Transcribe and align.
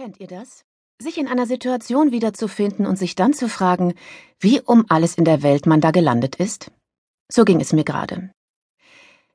Kennt 0.00 0.18
ihr 0.18 0.28
das? 0.28 0.64
Sich 0.98 1.18
in 1.18 1.28
einer 1.28 1.44
Situation 1.44 2.10
wiederzufinden 2.10 2.86
und 2.86 2.96
sich 2.96 3.16
dann 3.16 3.34
zu 3.34 3.50
fragen, 3.50 3.92
wie 4.38 4.58
um 4.58 4.86
alles 4.88 5.14
in 5.16 5.26
der 5.26 5.42
Welt 5.42 5.66
man 5.66 5.82
da 5.82 5.90
gelandet 5.90 6.36
ist? 6.36 6.70
So 7.30 7.44
ging 7.44 7.60
es 7.60 7.74
mir 7.74 7.84
gerade. 7.84 8.30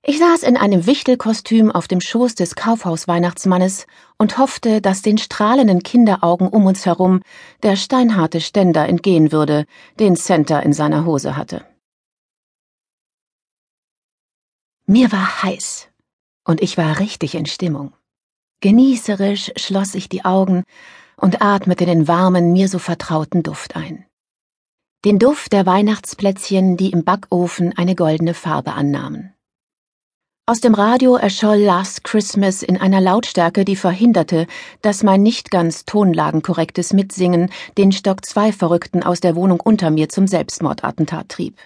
Ich 0.02 0.18
saß 0.18 0.42
in 0.42 0.58
einem 0.58 0.88
Wichtelkostüm 0.88 1.70
auf 1.70 1.88
dem 1.88 2.02
Schoß 2.02 2.34
des 2.34 2.56
Kaufhausweihnachtsmannes 2.56 3.86
und 4.18 4.40
hoffte, 4.40 4.82
dass 4.82 5.04
den 5.04 5.20
strahlenden 5.20 5.84
Kinderaugen 5.84 6.48
um 6.48 6.66
uns 6.66 6.88
herum 6.88 7.22
der 7.62 7.76
steinharte 7.76 8.42
Ständer 8.42 8.88
entgehen 8.88 9.32
würde, 9.32 9.68
den 10.00 10.16
Center 10.16 10.64
in 10.64 10.74
seiner 10.74 11.06
Hose 11.06 11.38
hatte. 11.38 11.64
Mir 14.88 15.12
war 15.12 15.44
heiß 15.44 15.90
und 16.44 16.60
ich 16.60 16.76
war 16.76 16.98
richtig 17.00 17.36
in 17.36 17.46
Stimmung. 17.46 17.94
Genießerisch 18.66 19.52
schloss 19.58 19.94
ich 19.94 20.10
die 20.10 20.26
Augen 20.26 20.64
und 21.18 21.44
atmete 21.44 21.86
den 21.86 22.08
warmen, 22.08 22.52
mir 22.52 22.68
so 22.68 22.80
vertrauten 22.80 23.44
Duft 23.44 23.76
ein. 23.76 24.08
Den 25.06 25.20
Duft 25.20 25.54
der 25.54 25.68
Weihnachtsplätzchen, 25.68 26.76
die 26.76 26.90
im 26.90 27.04
Backofen 27.04 27.78
eine 27.78 27.94
goldene 27.94 28.34
Farbe 28.34 28.74
annahmen. 28.74 29.36
Aus 30.48 30.62
dem 30.62 30.74
Radio 30.74 31.16
erscholl 31.16 31.58
Last 31.58 32.04
Christmas 32.04 32.64
in 32.64 32.82
einer 32.82 33.02
Lautstärke, 33.02 33.66
die 33.66 33.76
verhinderte, 33.76 34.48
dass 34.82 35.04
mein 35.04 35.22
nicht 35.22 35.52
ganz 35.52 35.86
tonlagenkorrektes 35.86 36.92
Mitsingen 36.92 37.52
den 37.78 37.92
Stock 37.92 38.26
zwei 38.26 38.52
Verrückten 38.52 39.04
aus 39.04 39.20
der 39.20 39.36
Wohnung 39.36 39.60
unter 39.60 39.92
mir 39.92 40.10
zum 40.10 40.26
Selbstmordattentat 40.26 41.30
trieb. 41.30 41.60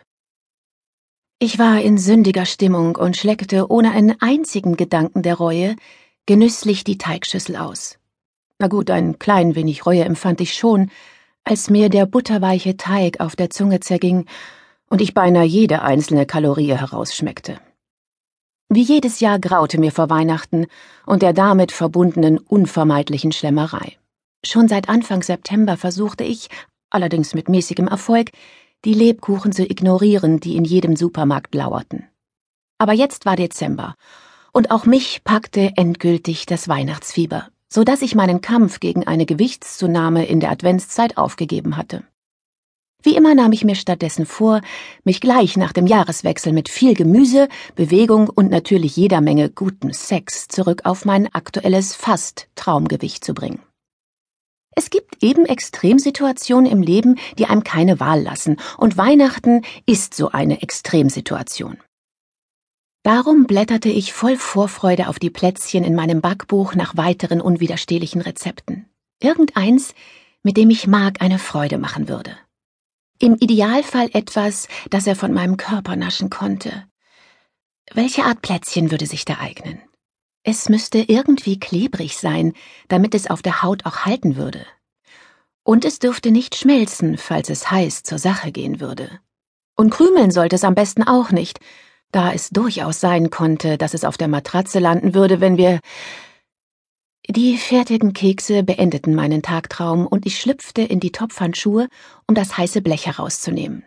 Ich 1.41 1.59
war 1.59 1.79
in 1.79 1.97
sündiger 1.97 2.45
Stimmung 2.45 2.97
und 2.97 3.15
schleckte 3.15 3.71
ohne 3.71 3.91
einen 3.91 4.19
einzigen 4.19 4.75
Gedanken 4.75 5.21
der 5.21 5.35
Reue 5.35 5.77
genüsslich 6.29 6.83
die 6.83 6.99
Teigschüssel 6.99 7.55
aus. 7.55 7.97
Na 8.59 8.67
gut, 8.67 8.91
ein 8.91 9.17
klein 9.17 9.55
wenig 9.55 9.87
Reue 9.87 10.03
empfand 10.03 10.41
ich 10.41 10.53
schon, 10.53 10.91
als 11.43 11.71
mir 11.71 11.89
der 11.89 12.05
butterweiche 12.05 12.77
Teig 12.77 13.19
auf 13.19 13.35
der 13.35 13.49
Zunge 13.49 13.79
zerging 13.79 14.27
und 14.91 15.01
ich 15.01 15.15
beinahe 15.15 15.45
jede 15.45 15.81
einzelne 15.81 16.27
Kalorie 16.27 16.75
herausschmeckte. 16.75 17.59
Wie 18.69 18.83
jedes 18.83 19.21
Jahr 19.21 19.39
graute 19.39 19.79
mir 19.79 19.91
vor 19.91 20.11
Weihnachten 20.11 20.67
und 21.07 21.23
der 21.23 21.33
damit 21.33 21.71
verbundenen 21.71 22.37
unvermeidlichen 22.37 23.31
Schlemmerei. 23.31 23.97
Schon 24.45 24.67
seit 24.67 24.87
Anfang 24.87 25.23
September 25.23 25.77
versuchte 25.77 26.23
ich, 26.23 26.49
allerdings 26.91 27.33
mit 27.33 27.49
mäßigem 27.49 27.87
Erfolg, 27.87 28.29
die 28.85 28.93
Lebkuchen 28.93 29.51
zu 29.51 29.63
ignorieren, 29.63 30.39
die 30.39 30.57
in 30.57 30.63
jedem 30.63 30.95
Supermarkt 30.95 31.55
lauerten. 31.55 32.07
Aber 32.77 32.93
jetzt 32.93 33.25
war 33.25 33.35
Dezember 33.35 33.95
und 34.59 34.71
auch 34.71 34.85
mich 34.85 35.23
packte 35.23 35.71
endgültig 35.77 36.45
das 36.45 36.67
Weihnachtsfieber, 36.67 37.47
so 37.69 37.85
dass 37.85 38.01
ich 38.01 38.13
meinen 38.13 38.41
Kampf 38.41 38.81
gegen 38.81 39.07
eine 39.07 39.25
Gewichtszunahme 39.25 40.25
in 40.25 40.41
der 40.41 40.51
Adventszeit 40.51 41.17
aufgegeben 41.17 41.77
hatte. 41.77 42.03
Wie 43.01 43.15
immer 43.15 43.35
nahm 43.35 43.53
ich 43.53 43.63
mir 43.63 43.75
stattdessen 43.75 44.25
vor, 44.25 44.59
mich 45.05 45.21
gleich 45.21 45.55
nach 45.55 45.71
dem 45.71 45.87
Jahreswechsel 45.87 46.51
mit 46.51 46.67
viel 46.67 46.93
Gemüse, 46.93 47.47
Bewegung 47.75 48.27
und 48.27 48.51
natürlich 48.51 48.97
jeder 48.97 49.21
Menge 49.21 49.49
gutem 49.49 49.93
Sex 49.93 50.49
zurück 50.49 50.81
auf 50.83 51.05
mein 51.05 51.33
aktuelles 51.33 51.95
fast 51.95 52.49
Traumgewicht 52.55 53.23
zu 53.23 53.33
bringen. 53.33 53.61
Es 54.75 54.89
gibt 54.89 55.23
eben 55.23 55.45
Extremsituationen 55.45 56.69
im 56.69 56.81
Leben, 56.81 57.17
die 57.37 57.45
einem 57.45 57.63
keine 57.63 58.01
Wahl 58.01 58.23
lassen, 58.23 58.57
und 58.77 58.97
Weihnachten 58.97 59.61
ist 59.85 60.15
so 60.15 60.31
eine 60.31 60.61
Extremsituation. 60.61 61.77
Darum 63.03 63.45
blätterte 63.45 63.89
ich 63.89 64.11
voll 64.11 64.35
Vorfreude 64.35 65.07
auf 65.07 65.19
die 65.19 65.29
Plätzchen 65.29 65.83
in 65.83 65.95
meinem 65.95 66.19
Backbuch 66.19 66.75
nach 66.75 66.97
weiteren 66.97 67.39
unwiderstehlichen 67.39 68.21
Rezepten. 68.21 68.89
Irgendeins, 69.21 69.93
mit 70.43 70.57
dem 70.57 70.69
ich 70.69 70.85
Mark 70.85 71.21
eine 71.21 71.39
Freude 71.39 71.77
machen 71.77 72.09
würde. 72.09 72.37
Im 73.17 73.35
Idealfall 73.35 74.09
etwas, 74.13 74.67
das 74.89 75.07
er 75.07 75.15
von 75.15 75.33
meinem 75.33 75.57
Körper 75.57 75.95
naschen 75.95 76.29
konnte. 76.29 76.85
Welche 77.93 78.25
Art 78.25 78.41
Plätzchen 78.41 78.91
würde 78.91 79.05
sich 79.05 79.25
da 79.25 79.39
eignen? 79.39 79.81
Es 80.43 80.69
müsste 80.69 80.99
irgendwie 80.99 81.59
klebrig 81.59 82.17
sein, 82.17 82.53
damit 82.87 83.15
es 83.15 83.29
auf 83.29 83.41
der 83.41 83.61
Haut 83.61 83.85
auch 83.85 84.05
halten 84.05 84.35
würde. 84.35 84.65
Und 85.63 85.85
es 85.85 85.99
dürfte 85.99 86.31
nicht 86.31 86.55
schmelzen, 86.55 87.17
falls 87.17 87.49
es 87.49 87.69
heiß 87.71 88.03
zur 88.03 88.19
Sache 88.19 88.51
gehen 88.51 88.79
würde. 88.79 89.19
Und 89.75 89.89
krümeln 89.89 90.31
sollte 90.31 90.55
es 90.55 90.63
am 90.63 90.75
besten 90.75 91.03
auch 91.03 91.31
nicht, 91.31 91.59
da 92.11 92.33
es 92.33 92.49
durchaus 92.49 92.99
sein 92.99 93.29
konnte, 93.29 93.77
dass 93.77 93.93
es 93.93 94.03
auf 94.03 94.17
der 94.17 94.27
Matratze 94.27 94.79
landen 94.79 95.13
würde, 95.13 95.41
wenn 95.41 95.57
wir. 95.57 95.79
Die 97.27 97.57
fertigen 97.57 98.13
Kekse 98.13 98.63
beendeten 98.63 99.13
meinen 99.13 99.43
Tagtraum 99.43 100.07
und 100.07 100.25
ich 100.25 100.39
schlüpfte 100.39 100.81
in 100.81 100.99
die 100.99 101.11
Topfhandschuhe, 101.11 101.87
um 102.27 102.33
das 102.33 102.57
heiße 102.57 102.81
Blech 102.81 103.05
herauszunehmen. 103.05 103.83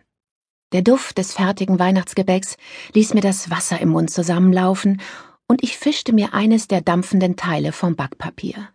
Der 0.73 0.83
Duft 0.83 1.19
des 1.19 1.35
fertigen 1.35 1.79
Weihnachtsgebäcks 1.79 2.57
ließ 2.95 3.15
mir 3.15 3.21
das 3.21 3.51
Wasser 3.51 3.81
im 3.81 3.91
Mund 3.91 4.11
zusammenlaufen 4.11 5.01
und 5.49 5.63
ich 5.63 5.77
fischte 5.77 6.13
mir 6.13 6.33
eines 6.35 6.69
der 6.69 6.81
dampfenden 6.81 7.37
Teile 7.37 7.73
vom 7.73 7.97
Backpapier. 7.97 8.69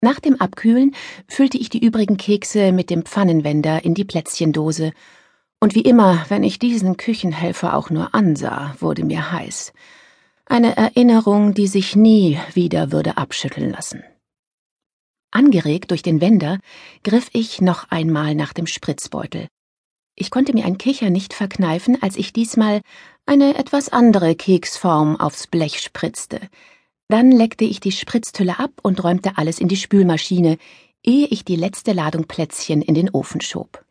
Nach 0.00 0.20
dem 0.20 0.40
Abkühlen 0.40 0.94
füllte 1.26 1.58
ich 1.58 1.70
die 1.70 1.84
übrigen 1.84 2.18
Kekse 2.18 2.70
mit 2.70 2.88
dem 2.88 3.04
Pfannenwender 3.04 3.84
in 3.84 3.94
die 3.94 4.04
Plätzchendose 4.04 4.92
und 5.60 5.74
wie 5.74 5.82
immer, 5.82 6.24
wenn 6.28 6.44
ich 6.44 6.58
diesen 6.58 6.96
Küchenhelfer 6.96 7.74
auch 7.74 7.90
nur 7.90 8.14
ansah, 8.14 8.76
wurde 8.78 9.04
mir 9.04 9.32
heiß. 9.32 9.72
Eine 10.46 10.76
Erinnerung, 10.76 11.52
die 11.52 11.66
sich 11.66 11.96
nie 11.96 12.38
wieder 12.54 12.92
würde 12.92 13.16
abschütteln 13.16 13.70
lassen. 13.70 14.02
Angeregt 15.30 15.90
durch 15.90 16.02
den 16.02 16.20
Wender 16.20 16.58
griff 17.04 17.28
ich 17.32 17.60
noch 17.60 17.90
einmal 17.90 18.34
nach 18.34 18.52
dem 18.52 18.66
Spritzbeutel. 18.66 19.48
Ich 20.14 20.30
konnte 20.30 20.54
mir 20.54 20.64
ein 20.64 20.78
Kicher 20.78 21.10
nicht 21.10 21.34
verkneifen, 21.34 22.02
als 22.02 22.16
ich 22.16 22.32
diesmal 22.32 22.80
eine 23.26 23.56
etwas 23.56 23.90
andere 23.90 24.34
Keksform 24.34 25.20
aufs 25.20 25.46
Blech 25.46 25.80
spritzte. 25.80 26.40
Dann 27.08 27.30
leckte 27.30 27.64
ich 27.64 27.80
die 27.80 27.92
Spritztülle 27.92 28.58
ab 28.58 28.72
und 28.82 29.04
räumte 29.04 29.36
alles 29.36 29.58
in 29.58 29.68
die 29.68 29.76
Spülmaschine, 29.76 30.56
ehe 31.04 31.26
ich 31.26 31.44
die 31.44 31.56
letzte 31.56 31.92
Ladung 31.92 32.24
Plätzchen 32.24 32.80
in 32.80 32.94
den 32.94 33.10
Ofen 33.10 33.40
schob. 33.40 33.84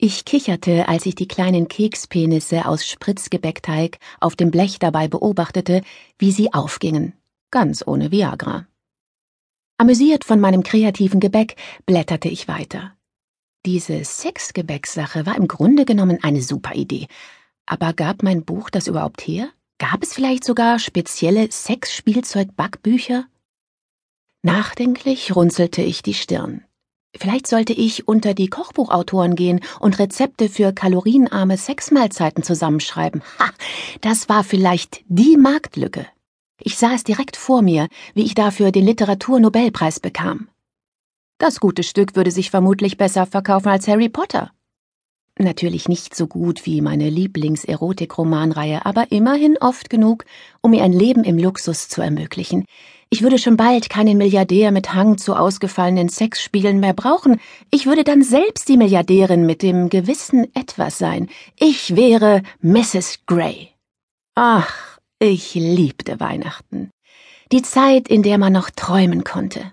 Ich 0.00 0.24
kicherte, 0.24 0.86
als 0.86 1.06
ich 1.06 1.16
die 1.16 1.26
kleinen 1.26 1.66
Kekspenisse 1.66 2.66
aus 2.66 2.86
Spritzgebäckteig 2.86 3.98
auf 4.20 4.36
dem 4.36 4.52
Blech 4.52 4.78
dabei 4.78 5.08
beobachtete, 5.08 5.82
wie 6.18 6.30
sie 6.30 6.54
aufgingen, 6.54 7.14
ganz 7.50 7.82
ohne 7.84 8.12
Viagra. 8.12 8.68
Amüsiert 9.76 10.24
von 10.24 10.38
meinem 10.38 10.62
kreativen 10.62 11.18
Gebäck 11.18 11.56
blätterte 11.84 12.28
ich 12.28 12.46
weiter. 12.46 12.96
Diese 13.66 14.04
Sexgebäcksache 14.04 15.26
war 15.26 15.36
im 15.36 15.48
Grunde 15.48 15.84
genommen 15.84 16.22
eine 16.22 16.42
super 16.42 16.76
Idee. 16.76 17.08
Aber 17.66 17.92
gab 17.92 18.22
mein 18.22 18.44
Buch 18.44 18.70
das 18.70 18.86
überhaupt 18.86 19.26
her? 19.26 19.50
Gab 19.78 20.04
es 20.04 20.14
vielleicht 20.14 20.44
sogar 20.44 20.78
spezielle 20.78 21.50
Sexspielzeug-Backbücher? 21.50 23.26
Nachdenklich 24.42 25.34
runzelte 25.34 25.82
ich 25.82 26.04
die 26.04 26.14
Stirn. 26.14 26.64
Vielleicht 27.16 27.46
sollte 27.46 27.72
ich 27.72 28.06
unter 28.06 28.34
die 28.34 28.48
Kochbuchautoren 28.48 29.34
gehen 29.34 29.60
und 29.80 29.98
Rezepte 29.98 30.48
für 30.48 30.72
kalorienarme 30.72 31.56
Sexmahlzeiten 31.56 32.42
zusammenschreiben. 32.42 33.22
Ha, 33.38 33.50
das 34.00 34.28
war 34.28 34.44
vielleicht 34.44 35.00
die 35.08 35.36
Marktlücke. 35.36 36.06
Ich 36.60 36.76
sah 36.76 36.92
es 36.92 37.04
direkt 37.04 37.36
vor 37.36 37.62
mir, 37.62 37.88
wie 38.14 38.24
ich 38.24 38.34
dafür 38.34 38.72
den 38.72 38.84
Literaturnobelpreis 38.84 40.00
bekam. 40.00 40.48
Das 41.38 41.60
gute 41.60 41.82
Stück 41.82 42.16
würde 42.16 42.32
sich 42.32 42.50
vermutlich 42.50 42.96
besser 42.96 43.24
verkaufen 43.24 43.68
als 43.68 43.86
Harry 43.86 44.08
Potter. 44.08 44.50
Natürlich 45.38 45.88
nicht 45.88 46.16
so 46.16 46.26
gut 46.26 46.66
wie 46.66 46.80
meine 46.80 47.08
Lieblings-Erotik-Romanreihe, 47.10 48.84
aber 48.84 49.12
immerhin 49.12 49.56
oft 49.60 49.88
genug, 49.88 50.24
um 50.62 50.72
mir 50.72 50.82
ein 50.82 50.92
Leben 50.92 51.22
im 51.22 51.38
Luxus 51.38 51.88
zu 51.88 52.02
ermöglichen. 52.02 52.64
Ich 53.10 53.22
würde 53.22 53.38
schon 53.38 53.56
bald 53.56 53.88
keinen 53.88 54.18
Milliardär 54.18 54.70
mit 54.70 54.92
Hang 54.92 55.16
zu 55.16 55.34
ausgefallenen 55.34 56.10
Sexspielen 56.10 56.78
mehr 56.78 56.92
brauchen. 56.92 57.40
Ich 57.70 57.86
würde 57.86 58.04
dann 58.04 58.22
selbst 58.22 58.68
die 58.68 58.76
Milliardärin 58.76 59.46
mit 59.46 59.62
dem 59.62 59.88
gewissen 59.88 60.54
Etwas 60.54 60.98
sein. 60.98 61.30
Ich 61.56 61.96
wäre 61.96 62.42
Mrs. 62.60 63.20
Grey. 63.24 63.70
Ach, 64.34 64.98
ich 65.18 65.54
liebte 65.54 66.20
Weihnachten. 66.20 66.90
Die 67.50 67.62
Zeit, 67.62 68.08
in 68.08 68.22
der 68.22 68.36
man 68.36 68.52
noch 68.52 68.68
träumen 68.68 69.24
konnte. 69.24 69.72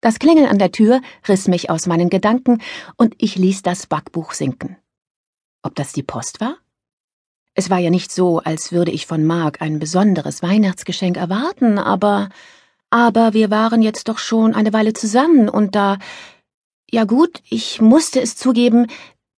Das 0.00 0.20
Klingeln 0.20 0.46
an 0.46 0.58
der 0.58 0.70
Tür 0.70 1.00
riss 1.28 1.48
mich 1.48 1.70
aus 1.70 1.86
meinen 1.86 2.08
Gedanken 2.08 2.62
und 2.96 3.14
ich 3.18 3.34
ließ 3.34 3.62
das 3.62 3.86
Backbuch 3.86 4.32
sinken. 4.32 4.76
Ob 5.62 5.74
das 5.74 5.92
die 5.92 6.02
Post 6.04 6.40
war? 6.40 6.56
Es 7.54 7.68
war 7.68 7.78
ja 7.78 7.90
nicht 7.90 8.12
so, 8.12 8.38
als 8.38 8.72
würde 8.72 8.90
ich 8.90 9.06
von 9.06 9.24
Mark 9.24 9.60
ein 9.60 9.78
besonderes 9.78 10.42
Weihnachtsgeschenk 10.42 11.16
erwarten, 11.16 11.78
aber 11.78 12.28
aber 12.90 13.32
wir 13.32 13.50
waren 13.50 13.80
jetzt 13.80 14.08
doch 14.08 14.18
schon 14.18 14.54
eine 14.54 14.72
Weile 14.74 14.92
zusammen 14.92 15.48
und 15.48 15.74
da 15.74 15.98
ja 16.90 17.04
gut, 17.04 17.42
ich 17.48 17.80
musste 17.80 18.20
es 18.20 18.36
zugeben, 18.36 18.86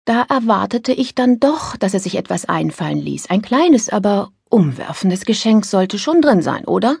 da 0.03 0.23
erwartete 0.23 0.91
ich 0.91 1.15
dann 1.15 1.39
doch, 1.39 1.77
dass 1.77 1.93
er 1.93 2.01
sich 2.01 2.15
etwas 2.15 2.45
einfallen 2.45 2.99
ließ. 2.99 3.29
Ein 3.29 3.41
kleines, 3.41 3.89
aber 3.89 4.31
umwerfendes 4.49 5.25
Geschenk 5.25 5.65
sollte 5.65 5.97
schon 5.97 6.21
drin 6.21 6.41
sein, 6.41 6.65
oder? 6.65 6.97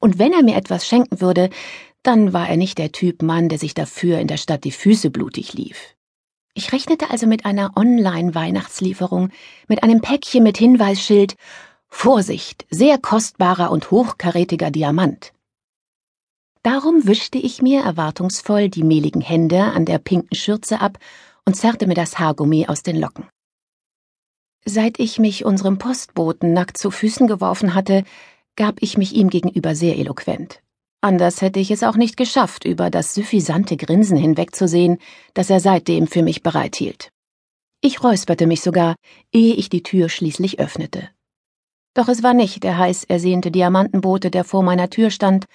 Und 0.00 0.18
wenn 0.18 0.32
er 0.32 0.42
mir 0.42 0.56
etwas 0.56 0.86
schenken 0.86 1.20
würde, 1.20 1.50
dann 2.02 2.32
war 2.32 2.48
er 2.48 2.56
nicht 2.56 2.78
der 2.78 2.92
Typ 2.92 3.22
Mann, 3.22 3.48
der 3.48 3.58
sich 3.58 3.74
dafür 3.74 4.18
in 4.18 4.28
der 4.28 4.36
Stadt 4.36 4.64
die 4.64 4.70
Füße 4.70 5.10
blutig 5.10 5.54
lief. 5.54 5.96
Ich 6.54 6.72
rechnete 6.72 7.10
also 7.10 7.26
mit 7.26 7.46
einer 7.46 7.76
Online-Weihnachtslieferung, 7.76 9.30
mit 9.68 9.82
einem 9.82 10.00
Päckchen 10.00 10.42
mit 10.42 10.58
Hinweisschild 10.58 11.36
Vorsicht, 11.88 12.66
sehr 12.70 12.98
kostbarer 12.98 13.70
und 13.70 13.90
hochkarätiger 13.90 14.70
Diamant. 14.70 15.32
Darum 16.62 17.06
wischte 17.06 17.38
ich 17.38 17.62
mir 17.62 17.82
erwartungsvoll 17.82 18.68
die 18.68 18.82
mehligen 18.82 19.20
Hände 19.20 19.62
an 19.62 19.84
der 19.84 19.98
pinken 19.98 20.36
Schürze 20.36 20.80
ab 20.80 20.98
und 21.44 21.54
zerrte 21.54 21.86
mir 21.86 21.94
das 21.94 22.18
Haargummi 22.18 22.66
aus 22.66 22.82
den 22.82 22.96
Locken. 22.96 23.28
Seit 24.64 25.00
ich 25.00 25.18
mich 25.18 25.44
unserem 25.44 25.78
Postboten 25.78 26.52
nackt 26.52 26.76
zu 26.76 26.90
Füßen 26.90 27.26
geworfen 27.26 27.74
hatte, 27.74 28.04
gab 28.56 28.82
ich 28.82 28.98
mich 28.98 29.14
ihm 29.14 29.30
gegenüber 29.30 29.74
sehr 29.74 29.96
eloquent. 29.96 30.62
Anders 31.02 31.40
hätte 31.40 31.60
ich 31.60 31.70
es 31.70 31.82
auch 31.82 31.96
nicht 31.96 32.16
geschafft, 32.16 32.66
über 32.66 32.90
das 32.90 33.14
suffisante 33.14 33.76
Grinsen 33.76 34.18
hinwegzusehen, 34.18 34.98
das 35.32 35.48
er 35.48 35.60
seitdem 35.60 36.06
für 36.06 36.22
mich 36.22 36.42
bereithielt. 36.42 37.10
Ich 37.80 38.04
räusperte 38.04 38.46
mich 38.46 38.60
sogar, 38.60 38.96
ehe 39.32 39.54
ich 39.54 39.70
die 39.70 39.82
Tür 39.82 40.10
schließlich 40.10 40.60
öffnete. 40.60 41.08
Doch 41.94 42.08
es 42.08 42.22
war 42.22 42.34
nicht 42.34 42.62
der 42.62 42.76
heiß 42.76 43.04
ersehnte 43.04 43.50
Diamantenbote, 43.50 44.30
der 44.30 44.44
vor 44.44 44.62
meiner 44.62 44.90
Tür 44.90 45.10
stand, 45.10 45.46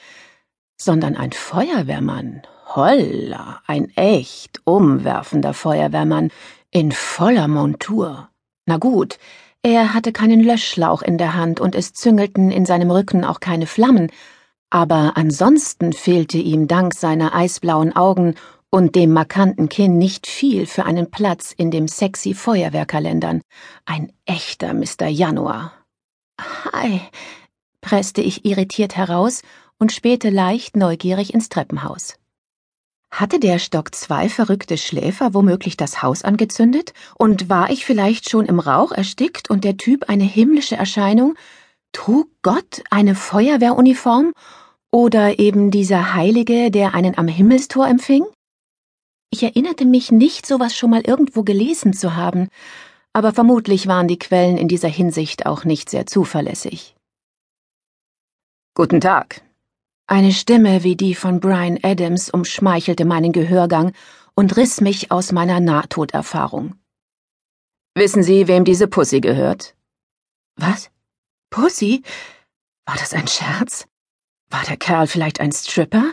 sondern 0.78 1.16
ein 1.16 1.32
Feuerwehrmann. 1.32 2.42
Holla, 2.76 3.62
ein 3.68 3.90
echt 3.96 4.62
umwerfender 4.66 5.54
Feuerwehrmann 5.54 6.32
in 6.72 6.92
voller 6.92 7.48
Montur. 7.48 8.30
Na 8.66 8.78
gut, 8.78 9.20
er 9.62 9.94
hatte 9.94 10.12
keinen 10.12 10.42
Löschschlauch 10.42 11.04
in 11.04 11.20
der 11.20 11.36
Hand 11.36 11.60
und 11.60 11.76
es 11.76 11.94
züngelten 11.94 12.52
in 12.52 12.66
seinem 12.66 12.90
Rücken 12.90 13.24
auch 13.24 13.40
keine 13.40 13.68
Flammen, 13.68 14.12
aber 14.70 15.14
ansonsten 15.16 15.94
fehlte 15.94 16.38
ihm 16.38 16.68
dank 16.68 16.94
seiner 16.94 17.34
eisblauen 17.34 17.96
Augen 17.96 18.36
und 18.70 18.96
dem 18.96 19.14
markanten 19.14 19.70
Kinn 19.70 19.98
nicht 19.98 20.28
viel 20.28 20.66
für 20.66 20.86
einen 20.86 21.10
Platz 21.10 21.54
in 21.56 21.72
dem 21.72 21.88
sexy 21.88 22.34
Feuerwehrkalendern. 22.34 23.42
Ein 23.86 24.12
echter 24.26 24.74
Mr. 24.74 25.08
Januar. 25.08 25.72
Hi, 26.40 27.00
presste 27.80 28.22
ich 28.22 28.44
irritiert 28.44 28.98
heraus 28.98 29.44
und 29.78 29.92
spähte 29.92 30.30
leicht 30.30 30.76
neugierig 30.76 31.34
ins 31.34 31.50
Treppenhaus. 31.50 32.16
Hatte 33.12 33.40
der 33.40 33.60
Stock 33.60 33.96
zwei 33.96 34.28
verrückte 34.28 34.78
Schläfer 34.78 35.34
womöglich 35.34 35.78
das 35.78 36.02
Haus 36.02 36.24
angezündet? 36.24 36.94
Und 37.18 37.48
war 37.48 37.70
ich 37.70 37.86
vielleicht 37.86 38.30
schon 38.30 38.46
im 38.46 38.60
Rauch 38.60 38.92
erstickt 38.92 39.50
und 39.50 39.64
der 39.64 39.78
Typ 39.78 40.10
eine 40.10 40.26
himmlische 40.26 40.76
Erscheinung? 40.76 41.36
Trug 41.96 42.28
Gott 42.42 42.84
eine 42.92 43.16
Feuerwehruniform? 43.16 44.34
Oder 44.92 45.40
eben 45.40 45.72
dieser 45.72 46.14
Heilige, 46.14 46.70
der 46.70 46.94
einen 46.94 47.18
am 47.18 47.30
Himmelstor 47.30 47.88
empfing? 47.88 48.26
Ich 49.32 49.44
erinnerte 49.44 49.86
mich 49.86 50.12
nicht, 50.12 50.46
sowas 50.46 50.76
schon 50.76 50.90
mal 50.90 51.02
irgendwo 51.02 51.44
gelesen 51.44 51.94
zu 51.94 52.16
haben, 52.16 52.50
aber 53.14 53.32
vermutlich 53.32 53.88
waren 53.88 54.10
die 54.10 54.20
Quellen 54.20 54.58
in 54.58 54.68
dieser 54.68 54.90
Hinsicht 54.90 55.46
auch 55.46 55.64
nicht 55.64 55.90
sehr 55.90 56.06
zuverlässig. 56.06 56.96
Guten 58.76 59.00
Tag. 59.00 59.42
Eine 60.06 60.34
Stimme 60.34 60.84
wie 60.84 60.98
die 60.98 61.16
von 61.16 61.40
Brian 61.40 61.80
Adams 61.82 62.30
umschmeichelte 62.30 63.06
meinen 63.06 63.32
Gehörgang 63.32 63.94
und 64.36 64.58
riss 64.58 64.82
mich 64.82 65.12
aus 65.12 65.32
meiner 65.32 65.62
Nahtoderfahrung. 65.62 66.76
Wissen 67.96 68.22
Sie, 68.22 68.50
wem 68.50 68.66
diese 68.66 68.88
Pussy 68.90 69.22
gehört? 69.22 69.76
Was? 70.58 70.92
Pussy? 71.56 72.04
War 72.86 72.98
das 72.98 73.14
ein 73.14 73.28
Scherz? 73.28 73.88
War 74.50 74.64
der 74.64 74.76
Kerl 74.76 75.08
vielleicht 75.08 75.40
ein 75.40 75.54
Stripper? 75.54 76.12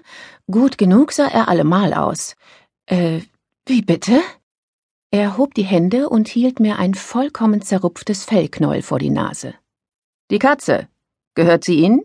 Gut 0.48 0.78
genug 0.78 1.10
sah 1.10 1.26
er 1.26 1.48
allemal 1.48 1.94
aus. 1.94 2.36
Äh, 2.86 3.22
wie 3.66 3.82
bitte? 3.82 4.20
Er 5.10 5.36
hob 5.36 5.54
die 5.54 5.64
Hände 5.64 6.08
und 6.08 6.28
hielt 6.28 6.60
mir 6.60 6.78
ein 6.78 6.94
vollkommen 6.94 7.60
zerrupftes 7.60 8.24
Fellknäuel 8.24 8.82
vor 8.82 9.00
die 9.00 9.10
Nase. 9.10 9.54
Die 10.30 10.38
Katze. 10.38 10.88
Gehört 11.34 11.64
sie 11.64 11.74
Ihnen? 11.74 12.02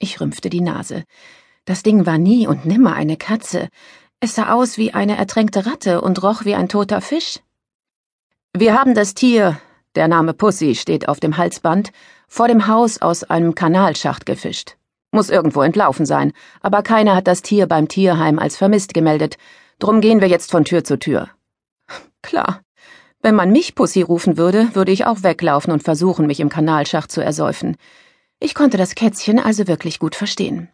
Ich 0.00 0.20
rümpfte 0.20 0.50
die 0.50 0.62
Nase. 0.62 1.04
Das 1.64 1.84
Ding 1.84 2.06
war 2.06 2.18
nie 2.18 2.48
und 2.48 2.66
nimmer 2.66 2.94
eine 2.94 3.16
Katze. 3.16 3.68
Es 4.18 4.34
sah 4.34 4.52
aus 4.52 4.78
wie 4.78 4.92
eine 4.92 5.16
ertränkte 5.16 5.64
Ratte 5.64 6.00
und 6.00 6.20
roch 6.24 6.44
wie 6.44 6.56
ein 6.56 6.68
toter 6.68 7.02
Fisch. 7.02 7.38
Wir 8.52 8.76
haben 8.76 8.94
das 8.94 9.14
Tier, 9.14 9.60
der 9.94 10.08
Name 10.08 10.34
Pussy 10.34 10.74
steht 10.74 11.08
auf 11.08 11.20
dem 11.20 11.36
Halsband, 11.36 11.92
vor 12.28 12.48
dem 12.48 12.66
Haus 12.66 13.00
aus 13.02 13.24
einem 13.24 13.54
Kanalschacht 13.54 14.26
gefischt. 14.26 14.76
Muss 15.10 15.28
irgendwo 15.28 15.60
entlaufen 15.62 16.06
sein, 16.06 16.32
aber 16.62 16.82
keiner 16.82 17.14
hat 17.14 17.26
das 17.26 17.42
Tier 17.42 17.66
beim 17.66 17.88
Tierheim 17.88 18.38
als 18.38 18.56
vermisst 18.56 18.94
gemeldet. 18.94 19.36
Drum 19.78 20.00
gehen 20.00 20.20
wir 20.20 20.28
jetzt 20.28 20.50
von 20.50 20.64
Tür 20.64 20.84
zu 20.84 20.98
Tür. 20.98 21.28
Klar. 22.22 22.62
Wenn 23.20 23.34
man 23.34 23.52
mich 23.52 23.74
Pussy 23.74 24.02
rufen 24.02 24.36
würde, 24.36 24.74
würde 24.74 24.90
ich 24.90 25.04
auch 25.06 25.22
weglaufen 25.22 25.72
und 25.72 25.82
versuchen, 25.82 26.26
mich 26.26 26.40
im 26.40 26.48
Kanalschacht 26.48 27.12
zu 27.12 27.20
ersäufen. 27.20 27.76
Ich 28.40 28.54
konnte 28.54 28.78
das 28.78 28.94
Kätzchen 28.94 29.38
also 29.38 29.68
wirklich 29.68 29.98
gut 29.98 30.16
verstehen. 30.16 30.68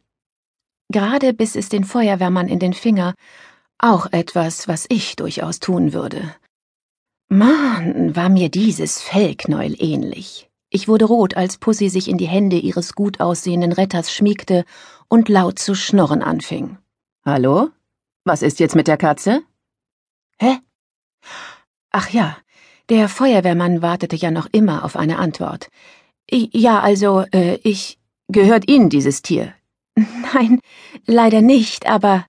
Gerade 0.88 1.35
biss 1.35 1.56
es 1.56 1.69
den 1.69 1.85
Feuerwehrmann 1.85 2.49
in 2.49 2.59
den 2.59 2.73
Finger, 2.73 3.15
auch 3.79 4.06
etwas, 4.12 4.69
was 4.69 4.87
ich 4.88 5.17
durchaus 5.17 5.61
tun 5.61 5.93
würde. 5.93 6.35
Mann, 7.29 8.17
war 8.17 8.31
mir 8.31 8.49
dieses 8.49 9.03
Fellknäuel 9.03 9.77
ähnlich. 9.79 10.49
Ich 10.71 10.89
wurde 10.89 11.05
rot, 11.05 11.37
als 11.37 11.59
Pussy 11.59 11.91
sich 11.91 12.09
in 12.09 12.19
die 12.19 12.29
Hände 12.29 12.57
ihres 12.57 12.95
gut 12.95 13.21
aussehenden 13.21 13.73
Retters 13.73 14.13
schmiegte 14.13 14.65
und 15.09 15.29
laut 15.29 15.59
zu 15.59 15.75
schnurren 15.75 16.23
anfing. 16.23 16.79
Hallo? 17.25 17.69
Was 18.25 18.43
ist 18.43 18.61
jetzt 18.61 18.75
mit 18.75 18.89
der 18.89 18.97
Katze? 18.97 19.43
Hä? 20.39 20.59
Ach 21.91 22.11
ja, 22.11 22.37
der 22.89 23.09
Feuerwehrmann 23.09 23.83
wartete 23.83 24.17
ja 24.17 24.31
noch 24.31 24.47
immer 24.51 24.85
auf 24.85 24.97
eine 24.97 25.19
Antwort. 25.19 25.69
Ja, 26.31 26.81
also, 26.81 27.25
äh, 27.33 27.57
ich. 27.63 27.99
Gehört 28.31 28.69
Ihnen 28.71 28.91
dieses 28.91 29.23
Tier? 29.23 29.55
Nein, 30.35 30.61
leider 31.07 31.41
nicht, 31.41 31.87
aber. 31.87 32.27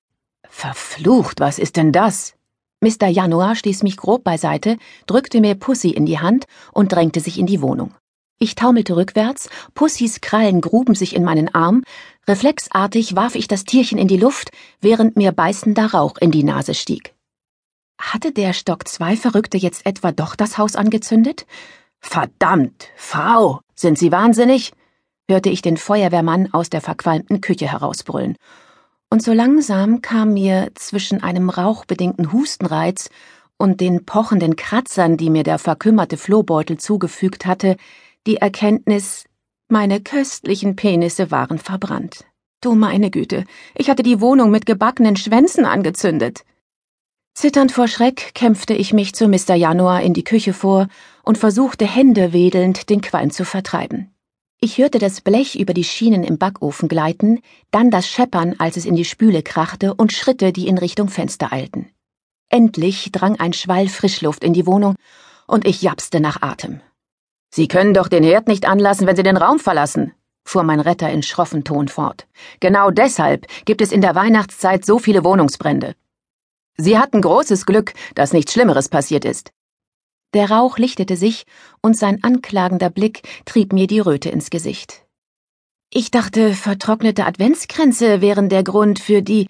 Verflucht, 0.47 1.41
was 1.41 1.59
ist 1.59 1.75
denn 1.75 1.91
das? 1.91 2.35
Mr. 2.81 3.07
Januar 3.07 3.55
stieß 3.55 3.83
mich 3.83 3.97
grob 3.97 4.23
beiseite, 4.23 4.77
drückte 5.05 5.41
mir 5.41 5.55
Pussy 5.55 5.89
in 5.89 6.05
die 6.05 6.19
Hand 6.19 6.45
und 6.71 6.93
drängte 6.93 7.19
sich 7.19 7.37
in 7.37 7.45
die 7.45 7.61
Wohnung. 7.61 7.93
Ich 8.37 8.55
taumelte 8.55 8.95
rückwärts, 8.95 9.49
Pussys 9.73 10.21
Krallen 10.21 10.61
gruben 10.61 10.95
sich 10.95 11.13
in 11.13 11.25
meinen 11.25 11.53
Arm, 11.53 11.83
reflexartig 12.25 13.17
warf 13.17 13.35
ich 13.35 13.49
das 13.49 13.65
Tierchen 13.65 13.97
in 13.97 14.07
die 14.07 14.17
Luft, 14.17 14.51
während 14.79 15.17
mir 15.17 15.33
beißender 15.33 15.93
Rauch 15.93 16.15
in 16.21 16.31
die 16.31 16.43
Nase 16.43 16.73
stieg. 16.73 17.13
Hatte 17.99 18.31
der 18.31 18.53
Stock 18.53 18.87
zwei 18.87 19.17
Verrückte 19.17 19.57
jetzt 19.57 19.85
etwa 19.85 20.13
doch 20.13 20.37
das 20.37 20.57
Haus 20.57 20.77
angezündet? 20.77 21.45
Verdammt, 21.99 22.87
Frau, 22.95 23.59
sind 23.75 23.97
Sie 23.97 24.13
wahnsinnig? 24.13 24.71
hörte 25.27 25.49
ich 25.49 25.61
den 25.61 25.75
Feuerwehrmann 25.75 26.53
aus 26.53 26.69
der 26.69 26.79
verqualmten 26.79 27.41
Küche 27.41 27.69
herausbrüllen. 27.69 28.37
Und 29.09 29.23
so 29.23 29.33
langsam 29.33 30.01
kam 30.01 30.33
mir 30.33 30.71
zwischen 30.75 31.23
einem 31.23 31.49
rauchbedingten 31.49 32.31
Hustenreiz 32.31 33.09
und 33.57 33.81
den 33.81 34.05
pochenden 34.05 34.55
Kratzern, 34.55 35.17
die 35.17 35.29
mir 35.29 35.43
der 35.43 35.57
verkümmerte 35.57 36.17
Flohbeutel 36.17 36.77
zugefügt 36.77 37.45
hatte, 37.45 37.75
die 38.27 38.37
Erkenntnis, 38.37 39.25
meine 39.67 40.01
köstlichen 40.01 40.75
Penisse 40.75 41.31
waren 41.31 41.57
verbrannt. 41.57 42.25
Du 42.61 42.75
meine 42.75 43.09
Güte, 43.09 43.45
ich 43.75 43.89
hatte 43.89 44.03
die 44.03 44.21
Wohnung 44.21 44.51
mit 44.51 44.65
gebackenen 44.65 45.15
Schwänzen 45.15 45.65
angezündet. 45.65 46.43
Zitternd 47.33 47.71
vor 47.71 47.87
Schreck 47.87 48.33
kämpfte 48.35 48.73
ich 48.73 48.93
mich 48.93 49.13
zu 49.15 49.27
Mr. 49.27 49.55
Januar 49.55 50.01
in 50.01 50.13
die 50.13 50.23
Küche 50.23 50.53
vor 50.53 50.87
und 51.23 51.37
versuchte 51.37 51.85
händewedelnd 51.85 52.89
den 52.89 53.01
Qualm 53.01 53.31
zu 53.31 53.45
vertreiben. 53.45 54.13
Ich 54.61 54.77
hörte 54.77 54.99
das 54.99 55.21
Blech 55.21 55.57
über 55.57 55.73
die 55.73 55.85
Schienen 55.85 56.25
im 56.25 56.37
Backofen 56.37 56.89
gleiten, 56.89 57.39
dann 57.71 57.91
das 57.91 58.09
Scheppern, 58.09 58.55
als 58.57 58.75
es 58.75 58.85
in 58.85 58.95
die 58.95 59.05
Spüle 59.05 59.41
krachte, 59.41 59.93
und 59.93 60.11
Schritte, 60.11 60.51
die 60.51 60.67
in 60.67 60.77
Richtung 60.77 61.07
Fenster 61.07 61.53
eilten. 61.53 61.89
Endlich 62.49 63.09
drang 63.13 63.39
ein 63.39 63.53
Schwall 63.53 63.87
Frischluft 63.87 64.43
in 64.43 64.51
die 64.51 64.65
Wohnung, 64.65 64.95
und 65.47 65.65
ich 65.65 65.81
japste 65.81 66.19
nach 66.19 66.41
Atem. 66.41 66.81
Sie 67.51 67.69
können 67.69 67.93
doch 67.93 68.09
den 68.09 68.23
Herd 68.23 68.49
nicht 68.49 68.67
anlassen, 68.67 69.07
wenn 69.07 69.15
Sie 69.15 69.23
den 69.23 69.37
Raum 69.37 69.59
verlassen, 69.59 70.13
fuhr 70.43 70.63
mein 70.63 70.81
Retter 70.81 71.09
in 71.09 71.23
schroffen 71.23 71.63
Ton 71.63 71.87
fort. 71.87 72.27
Genau 72.59 72.91
deshalb 72.91 73.47
gibt 73.63 73.81
es 73.81 73.93
in 73.93 74.01
der 74.01 74.15
Weihnachtszeit 74.15 74.85
so 74.85 74.99
viele 74.99 75.23
Wohnungsbrände. 75.23 75.95
Sie 76.75 76.97
hatten 76.97 77.21
großes 77.21 77.65
Glück, 77.65 77.93
dass 78.13 78.33
nichts 78.33 78.51
Schlimmeres 78.51 78.89
passiert 78.89 79.23
ist. 79.23 79.51
Der 80.33 80.51
Rauch 80.51 80.77
lichtete 80.77 81.17
sich, 81.17 81.45
und 81.81 81.97
sein 81.97 82.23
anklagender 82.23 82.89
Blick 82.89 83.23
trieb 83.45 83.73
mir 83.73 83.87
die 83.87 83.99
Röte 83.99 84.29
ins 84.29 84.49
Gesicht. 84.49 85.05
Ich 85.91 86.11
dachte, 86.11 86.53
vertrocknete 86.53 87.25
Adventskränze 87.25 88.21
wären 88.21 88.49
der 88.49 88.63
Grund 88.63 88.99
für 88.99 89.21
die 89.21 89.47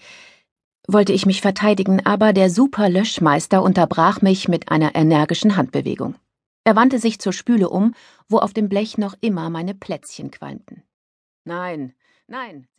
wollte 0.92 1.14
ich 1.14 1.26
mich 1.26 1.42
verteidigen, 1.42 2.06
aber 2.06 2.34
der 2.34 2.50
Superlöschmeister 2.50 3.62
unterbrach 3.62 4.22
mich 4.22 4.48
mit 4.48 4.72
einer 4.72 4.96
energischen 4.96 5.56
Handbewegung. 5.56 6.16
Er 6.64 6.76
wandte 6.76 7.00
sich 7.00 7.20
zur 7.20 7.34
Spüle 7.34 7.70
um, 7.70 7.94
wo 8.28 8.40
auf 8.40 8.54
dem 8.54 8.70
Blech 8.70 8.98
noch 8.98 9.16
immer 9.22 9.50
meine 9.50 9.76
Plätzchen 9.76 10.32
qualmten. 10.32 10.84
Nein, 11.46 11.94
nein. 12.28 12.68